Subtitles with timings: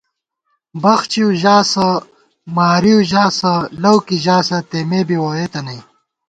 [0.81, 1.87] بخچِؤ ژاسہ،
[2.55, 5.79] مارِؤ ژاسہ ،لَؤ کی ژاسہ تېمے بی ووئېتہ نئ